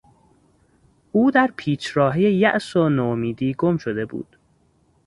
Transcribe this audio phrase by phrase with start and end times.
[1.11, 4.37] او در پیچراههی یاس و نومیدی گم شده بود.